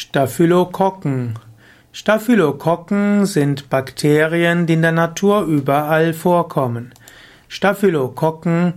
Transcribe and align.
Staphylokokken. 0.00 1.40
Staphylokokken 1.90 3.26
sind 3.26 3.68
Bakterien, 3.68 4.64
die 4.64 4.74
in 4.74 4.82
der 4.82 4.92
Natur 4.92 5.42
überall 5.42 6.14
vorkommen. 6.14 6.92
Staphylokokken 7.48 8.74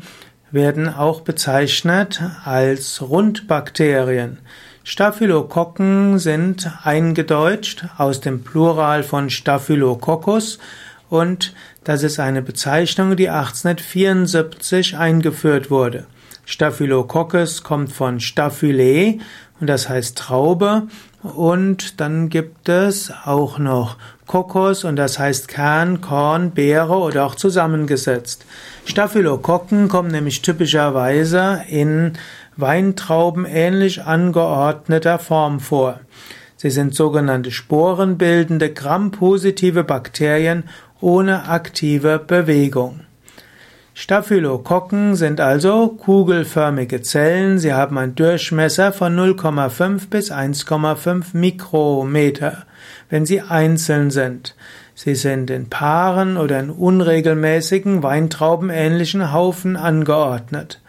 werden 0.50 0.90
auch 0.90 1.22
bezeichnet 1.22 2.24
als 2.44 3.04
Rundbakterien. 3.04 4.40
Staphylokokken 4.84 6.18
sind 6.18 6.72
eingedeutscht 6.84 7.86
aus 8.00 8.22
dem 8.22 8.44
Plural 8.44 9.04
von 9.04 9.30
Staphylococcus 9.30 10.58
und 11.08 11.54
das 11.84 12.02
ist 12.02 12.20
eine 12.20 12.42
Bezeichnung, 12.42 13.16
die 13.16 13.30
1874 13.30 14.98
eingeführt 14.98 15.70
wurde. 15.70 16.08
Staphylococcus 16.52 17.64
kommt 17.64 17.94
von 17.94 18.20
Staphylae 18.20 19.20
und 19.62 19.68
das 19.68 19.88
heißt 19.88 20.18
Traube 20.18 20.84
und 21.24 22.02
dann 22.02 22.28
gibt 22.28 22.68
es 22.68 23.10
auch 23.24 23.58
noch 23.58 23.96
Kokos 24.28 24.84
und 24.84 24.98
das 24.98 25.18
heißt 25.18 25.48
Kern, 25.48 26.02
Korn, 26.02 26.52
Beere 26.52 26.98
oder 26.98 27.26
auch 27.26 27.36
zusammengesetzt. 27.36 28.46
Staphylokokken 28.84 29.88
kommen 29.88 30.12
nämlich 30.12 30.42
typischerweise 30.42 31.62
in 31.70 32.14
Weintrauben 32.58 33.46
ähnlich 33.46 34.04
angeordneter 34.04 35.20
Form 35.20 35.62
vor. 35.62 36.02
Sie 36.58 36.70
sind 36.70 36.94
sogenannte 36.94 37.52
sporenbildende, 37.52 38.74
grampositive 38.74 39.86
Bakterien 39.86 40.66
ohne 41.00 41.48
aktive 41.48 42.20
Bewegung. 42.20 43.06
Staphylokokken 43.94 45.16
sind 45.16 45.42
also 45.42 45.90
kugelförmige 45.90 47.02
Zellen. 47.02 47.60
Sie 47.60 47.74
haben 47.74 47.98
einen 47.98 48.16
Durchmesser 48.16 48.94
von 48.94 49.18
0,5 49.18 50.10
bis 50.10 50.32
1,5 50.32 51.36
Mikrometer, 51.36 52.66
wenn 53.10 53.26
sie 53.26 53.42
einzeln 53.42 54.10
sind. 54.10 54.56
Sie 54.96 55.16
sind 55.16 55.50
in 55.50 55.70
Paaren 55.70 56.38
oder 56.38 56.60
in 56.60 56.70
unregelmäßigen 56.70 58.02
weintraubenähnlichen 58.02 59.34
Haufen 59.34 59.76
angeordnet. 59.76 60.80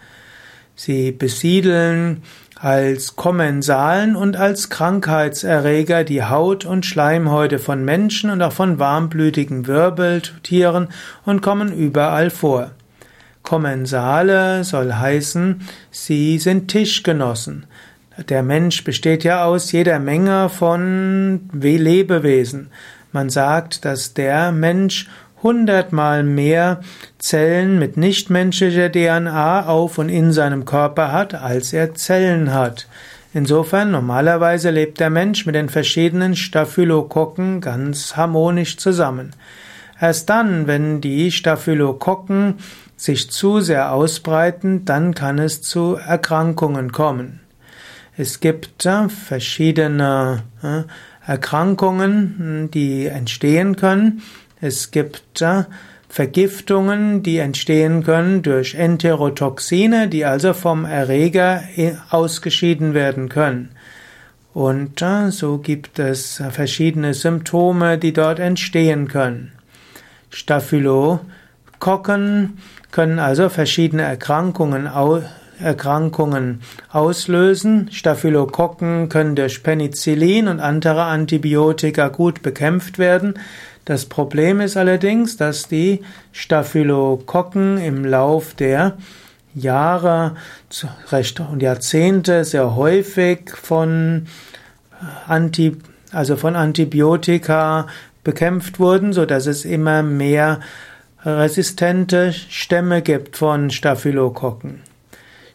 Sie 0.76 1.10
besiedeln 1.10 2.22
als 2.54 3.16
Kommensalen 3.16 4.14
und 4.14 4.36
als 4.36 4.70
Krankheitserreger 4.70 6.04
die 6.04 6.22
Haut 6.22 6.64
und 6.64 6.86
Schleimhäute 6.86 7.58
von 7.58 7.84
Menschen 7.84 8.30
und 8.30 8.40
auch 8.42 8.52
von 8.52 8.78
warmblütigen 8.78 9.66
Wirbeltieren 9.66 10.88
und 11.24 11.42
kommen 11.42 11.72
überall 11.72 12.30
vor. 12.30 12.70
Kommensale 13.42 14.64
soll 14.64 14.92
heißen, 14.92 15.66
sie 15.90 16.38
sind 16.38 16.68
Tischgenossen. 16.68 17.66
Der 18.28 18.42
Mensch 18.42 18.84
besteht 18.84 19.24
ja 19.24 19.44
aus 19.44 19.72
jeder 19.72 19.98
Menge 19.98 20.48
von 20.48 21.48
Lebewesen. 21.52 22.70
Man 23.10 23.30
sagt, 23.30 23.84
dass 23.84 24.14
der 24.14 24.52
Mensch 24.52 25.08
hundertmal 25.42 26.22
mehr 26.22 26.80
Zellen 27.18 27.78
mit 27.78 27.96
nichtmenschlicher 27.96 28.90
DNA 28.92 29.66
auf 29.66 29.98
und 29.98 30.08
in 30.08 30.32
seinem 30.32 30.64
Körper 30.64 31.12
hat, 31.12 31.34
als 31.34 31.72
er 31.72 31.94
Zellen 31.94 32.52
hat. 32.52 32.86
Insofern, 33.34 33.90
normalerweise 33.90 34.70
lebt 34.70 35.00
der 35.00 35.10
Mensch 35.10 35.46
mit 35.46 35.54
den 35.54 35.68
verschiedenen 35.68 36.36
Staphylokokken 36.36 37.60
ganz 37.60 38.16
harmonisch 38.16 38.76
zusammen. 38.76 39.32
Erst 40.02 40.30
dann, 40.30 40.66
wenn 40.66 41.00
die 41.00 41.30
Staphylokokken 41.30 42.54
sich 42.96 43.30
zu 43.30 43.60
sehr 43.60 43.92
ausbreiten, 43.92 44.84
dann 44.84 45.14
kann 45.14 45.38
es 45.38 45.62
zu 45.62 45.94
Erkrankungen 45.94 46.90
kommen. 46.90 47.38
Es 48.16 48.40
gibt 48.40 48.84
äh, 48.84 49.08
verschiedene 49.08 50.42
äh, 50.60 50.82
Erkrankungen, 51.24 52.68
die 52.74 53.06
entstehen 53.06 53.76
können. 53.76 54.22
Es 54.60 54.90
gibt 54.90 55.40
äh, 55.40 55.66
Vergiftungen, 56.08 57.22
die 57.22 57.38
entstehen 57.38 58.02
können 58.02 58.42
durch 58.42 58.74
Enterotoxine, 58.74 60.08
die 60.08 60.24
also 60.24 60.52
vom 60.52 60.84
Erreger 60.84 61.62
ausgeschieden 62.10 62.92
werden 62.92 63.28
können. 63.28 63.70
Und 64.52 65.02
so 65.30 65.58
gibt 65.58 66.00
es 66.00 66.42
verschiedene 66.50 67.14
Symptome, 67.14 67.96
die 67.96 68.12
dort 68.12 68.40
entstehen 68.40 69.06
können. 69.06 69.52
Staphylokokken 70.32 72.58
können 72.90 73.18
also 73.18 73.48
verschiedene 73.48 74.02
Erkrankungen, 74.02 74.88
Erkrankungen 75.60 76.62
auslösen. 76.90 77.88
Staphylokokken 77.92 79.08
können 79.08 79.36
durch 79.36 79.62
Penicillin 79.62 80.48
und 80.48 80.58
andere 80.58 81.04
Antibiotika 81.04 82.08
gut 82.08 82.42
bekämpft 82.42 82.98
werden. 82.98 83.34
Das 83.84 84.06
Problem 84.06 84.60
ist 84.60 84.76
allerdings, 84.76 85.36
dass 85.36 85.68
die 85.68 86.02
Staphylokokken 86.32 87.78
im 87.78 88.04
Lauf 88.04 88.54
der 88.54 88.96
Jahre 89.54 90.34
und 91.50 91.62
Jahrzehnte 91.62 92.44
sehr 92.44 92.74
häufig 92.74 93.50
von 93.50 94.26
Anti, 95.26 95.76
also 96.10 96.36
von 96.36 96.56
Antibiotika 96.56 97.86
bekämpft 98.24 98.78
wurden, 98.80 99.12
so 99.12 99.26
dass 99.26 99.46
es 99.46 99.64
immer 99.64 100.02
mehr 100.02 100.60
resistente 101.24 102.32
Stämme 102.32 103.02
gibt 103.02 103.36
von 103.36 103.70
Staphylokokken. 103.70 104.80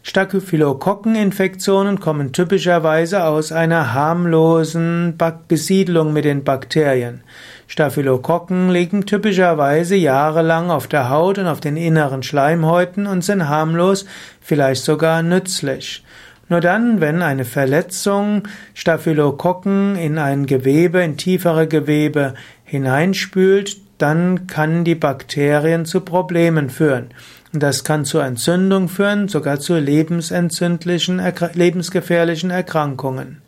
Staphylokokkeninfektionen 0.02 2.00
kommen 2.00 2.32
typischerweise 2.32 3.24
aus 3.24 3.52
einer 3.52 3.92
harmlosen 3.92 5.18
Besiedlung 5.48 6.14
mit 6.14 6.24
den 6.24 6.44
Bakterien. 6.44 7.20
Staphylokokken 7.66 8.70
liegen 8.70 9.04
typischerweise 9.04 9.96
jahrelang 9.96 10.70
auf 10.70 10.86
der 10.86 11.10
Haut 11.10 11.36
und 11.36 11.46
auf 11.46 11.60
den 11.60 11.76
inneren 11.76 12.22
Schleimhäuten 12.22 13.06
und 13.06 13.22
sind 13.22 13.50
harmlos, 13.50 14.06
vielleicht 14.40 14.82
sogar 14.82 15.22
nützlich. 15.22 16.02
Nur 16.48 16.60
dann, 16.60 17.00
wenn 17.00 17.22
eine 17.22 17.44
Verletzung 17.44 18.48
Staphylokokken 18.74 19.96
in 19.96 20.18
ein 20.18 20.46
Gewebe, 20.46 21.02
in 21.02 21.16
tiefere 21.16 21.66
Gewebe 21.66 22.34
hineinspült, 22.64 23.76
dann 23.98 24.46
kann 24.46 24.84
die 24.84 24.94
Bakterien 24.94 25.84
zu 25.84 26.00
Problemen 26.00 26.70
führen. 26.70 27.08
Und 27.52 27.62
das 27.62 27.84
kann 27.84 28.04
zur 28.04 28.24
Entzündung 28.24 28.88
führen, 28.88 29.28
sogar 29.28 29.58
zu 29.58 29.78
lebensentzündlichen, 29.78 31.20
lebensgefährlichen 31.54 32.50
Erkrankungen. 32.50 33.42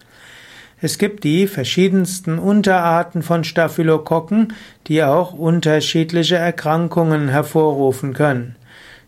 Es 0.82 0.96
gibt 0.96 1.24
die 1.24 1.46
verschiedensten 1.46 2.38
Unterarten 2.38 3.22
von 3.22 3.44
Staphylokokken, 3.44 4.54
die 4.86 5.04
auch 5.04 5.34
unterschiedliche 5.34 6.36
Erkrankungen 6.36 7.28
hervorrufen 7.28 8.14
können. 8.14 8.56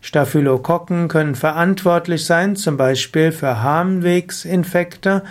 Staphylokokken 0.03 1.07
können 1.07 1.33
verantwortlich 1.33 2.25
sein, 2.25 2.57
zum 2.57 2.75
Beispiel 2.75 3.31
für 3.31 3.63
Harnwegsinfekte 3.63 5.23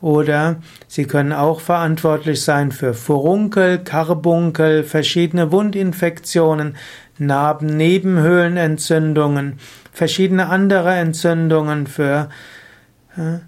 oder 0.00 0.56
sie 0.88 1.04
können 1.04 1.34
auch 1.34 1.60
verantwortlich 1.60 2.42
sein 2.42 2.72
für 2.72 2.94
Furunkel, 2.94 3.80
Karbunkel, 3.80 4.82
verschiedene 4.82 5.52
Wundinfektionen, 5.52 6.78
Narben-Nebenhöhlenentzündungen, 7.18 9.58
verschiedene 9.92 10.48
andere 10.48 10.94
Entzündungen 10.94 11.86
für 11.86 12.30
äh, 13.18 13.40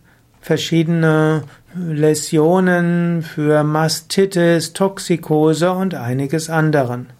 verschiedene 0.42 1.44
Läsionen, 1.74 3.22
für 3.22 3.64
Mastitis, 3.64 4.74
Toxikose 4.74 5.72
und 5.72 5.94
einiges 5.94 6.50
anderen. 6.50 7.15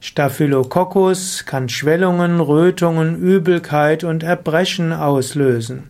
Staphylococcus 0.00 1.44
kann 1.44 1.68
Schwellungen, 1.68 2.40
Rötungen, 2.40 3.16
Übelkeit 3.16 4.04
und 4.04 4.22
Erbrechen 4.22 4.92
auslösen. 4.92 5.88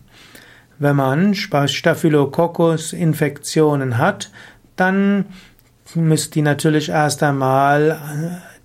Wenn 0.79 0.95
man 0.95 1.35
Staphylococcus-Infektionen 1.35 3.97
hat, 3.97 4.31
dann 4.75 5.25
müsste 5.93 6.31
die 6.31 6.41
natürlich 6.41 6.89
erst 6.89 7.21
einmal 7.23 7.91
äh, 7.91 7.95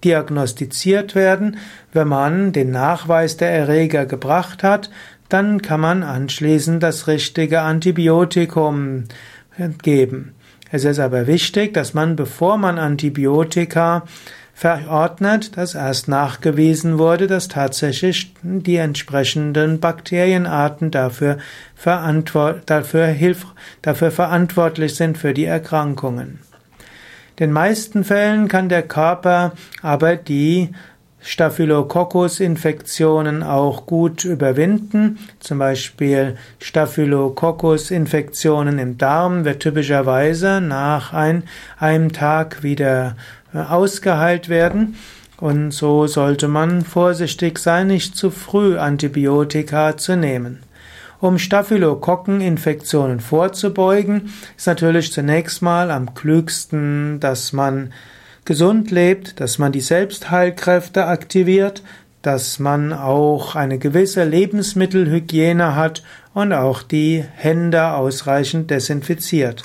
diagnostiziert 0.04 1.14
werden. 1.14 1.58
Wenn 1.92 2.08
man 2.08 2.52
den 2.52 2.70
Nachweis 2.70 3.36
der 3.36 3.50
Erreger 3.50 4.06
gebracht 4.06 4.62
hat, 4.62 4.90
dann 5.28 5.62
kann 5.62 5.80
man 5.80 6.02
anschließend 6.02 6.82
das 6.82 7.06
richtige 7.06 7.62
Antibiotikum 7.62 9.04
geben. 9.82 10.34
Es 10.70 10.84
ist 10.84 10.98
aber 10.98 11.26
wichtig, 11.26 11.74
dass 11.74 11.94
man, 11.94 12.16
bevor 12.16 12.58
man 12.58 12.78
Antibiotika 12.78 14.04
verordnet, 14.54 15.56
dass 15.56 15.74
erst 15.74 16.08
nachgewiesen 16.08 16.98
wurde, 16.98 17.26
dass 17.26 17.48
tatsächlich 17.48 18.32
die 18.42 18.76
entsprechenden 18.76 19.80
Bakterienarten 19.80 20.92
dafür, 20.92 21.38
dafür, 21.84 23.06
hilf 23.06 23.46
dafür 23.82 24.12
verantwortlich 24.12 24.94
sind 24.94 25.18
für 25.18 25.34
die 25.34 25.44
Erkrankungen. 25.44 26.38
In 27.36 27.46
den 27.46 27.52
meisten 27.52 28.04
Fällen 28.04 28.46
kann 28.46 28.68
der 28.68 28.82
Körper 28.82 29.54
aber 29.82 30.14
die 30.14 30.68
Staphylococcus-Infektionen 31.20 33.42
auch 33.42 33.86
gut 33.86 34.24
überwinden. 34.24 35.18
Zum 35.40 35.58
Beispiel 35.58 36.36
Staphylococcus-Infektionen 36.60 38.78
im 38.78 38.98
Darm 38.98 39.44
wird 39.46 39.60
typischerweise 39.60 40.60
nach 40.60 41.14
ein, 41.14 41.44
einem 41.78 42.12
Tag 42.12 42.62
wieder 42.62 43.16
ausgeheilt 43.54 44.48
werden. 44.48 44.96
Und 45.38 45.72
so 45.72 46.06
sollte 46.06 46.48
man 46.48 46.82
vorsichtig 46.82 47.58
sein, 47.58 47.88
nicht 47.88 48.16
zu 48.16 48.30
früh 48.30 48.78
Antibiotika 48.78 49.96
zu 49.96 50.16
nehmen. 50.16 50.60
Um 51.20 51.38
Staphylokokkeninfektionen 51.38 53.20
vorzubeugen, 53.20 54.32
ist 54.56 54.66
natürlich 54.66 55.12
zunächst 55.12 55.62
mal 55.62 55.90
am 55.90 56.14
klügsten, 56.14 57.18
dass 57.18 57.52
man 57.52 57.92
gesund 58.44 58.90
lebt, 58.90 59.40
dass 59.40 59.58
man 59.58 59.72
die 59.72 59.80
Selbstheilkräfte 59.80 61.06
aktiviert, 61.06 61.82
dass 62.20 62.58
man 62.58 62.92
auch 62.92 63.54
eine 63.54 63.78
gewisse 63.78 64.24
Lebensmittelhygiene 64.24 65.74
hat 65.76 66.02
und 66.32 66.52
auch 66.52 66.82
die 66.82 67.24
Hände 67.36 67.92
ausreichend 67.92 68.70
desinfiziert. 68.70 69.62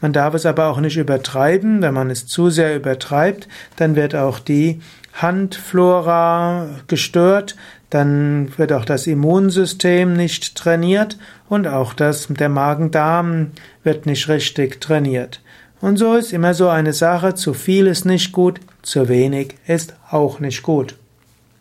Man 0.00 0.12
darf 0.12 0.34
es 0.34 0.46
aber 0.46 0.66
auch 0.66 0.80
nicht 0.80 0.96
übertreiben. 0.96 1.82
Wenn 1.82 1.94
man 1.94 2.10
es 2.10 2.26
zu 2.26 2.50
sehr 2.50 2.76
übertreibt, 2.76 3.48
dann 3.76 3.96
wird 3.96 4.14
auch 4.14 4.38
die 4.38 4.80
Handflora 5.14 6.68
gestört, 6.86 7.56
dann 7.90 8.56
wird 8.56 8.72
auch 8.72 8.84
das 8.84 9.06
Immunsystem 9.06 10.12
nicht 10.12 10.54
trainiert 10.54 11.18
und 11.48 11.66
auch 11.66 11.94
das, 11.94 12.28
der 12.28 12.48
Magen-Darm 12.48 13.52
wird 13.82 14.06
nicht 14.06 14.28
richtig 14.28 14.80
trainiert. 14.80 15.40
Und 15.80 15.96
so 15.96 16.14
ist 16.14 16.32
immer 16.32 16.54
so 16.54 16.68
eine 16.68 16.92
Sache, 16.92 17.34
zu 17.34 17.54
viel 17.54 17.86
ist 17.86 18.04
nicht 18.04 18.32
gut, 18.32 18.60
zu 18.82 19.08
wenig 19.08 19.56
ist 19.66 19.94
auch 20.10 20.40
nicht 20.40 20.62
gut. 20.62 20.96